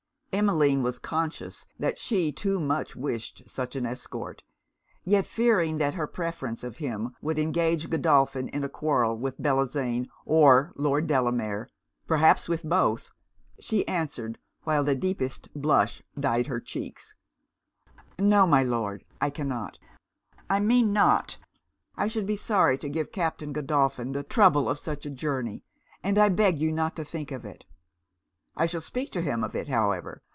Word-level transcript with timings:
Emmeline 0.33 0.81
was 0.81 0.97
conscious 0.97 1.65
that 1.77 1.97
she 1.97 2.31
too 2.31 2.57
much 2.57 2.95
wished 2.95 3.43
such 3.49 3.75
an 3.75 3.85
escort; 3.85 4.43
yet 5.03 5.25
fearing 5.25 5.77
that 5.77 5.95
her 5.95 6.07
preference 6.07 6.63
of 6.63 6.77
him 6.77 7.13
would 7.21 7.37
engage 7.37 7.89
Godolphin 7.89 8.47
in 8.47 8.63
a 8.63 8.69
quarrel 8.69 9.17
with 9.17 9.41
Bellozane 9.41 10.07
or 10.25 10.71
Lord 10.77 11.05
Delamere, 11.05 11.67
perhaps 12.07 12.47
with 12.47 12.63
both, 12.63 13.11
she 13.59 13.85
answered, 13.89 14.37
while 14.63 14.85
the 14.85 14.95
deepest 14.95 15.49
blush 15.53 16.01
dyed 16.17 16.47
her 16.47 16.61
cheeks 16.61 17.13
'No, 18.17 18.47
my 18.47 18.63
Lord, 18.63 19.03
I 19.19 19.31
cannot 19.31 19.79
I 20.49 20.61
mean 20.61 20.93
not 20.93 21.39
I 21.97 22.07
should 22.07 22.25
be 22.25 22.37
sorry 22.37 22.77
to 22.77 22.87
give 22.87 23.11
Captain 23.11 23.51
Godolphin 23.51 24.13
the 24.13 24.23
trouble 24.23 24.69
of 24.69 24.79
such 24.79 25.05
a 25.05 25.09
journey 25.11 25.65
and 26.01 26.17
I 26.17 26.29
beg 26.29 26.57
you 26.57 26.71
not 26.71 26.95
to 26.95 27.03
think 27.03 27.31
of 27.33 27.43
it.' 27.43 27.65
'I 28.61 28.65
shall 28.65 28.81
speak 28.81 29.09
to 29.13 29.21
him 29.21 29.45
of 29.45 29.55
it, 29.55 29.69
however.' 29.69 30.21